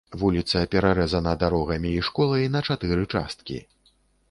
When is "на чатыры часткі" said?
2.57-3.63